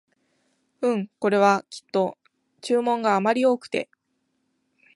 [0.81, 2.17] うん、これはきっと
[2.61, 3.87] 注文があまり多くて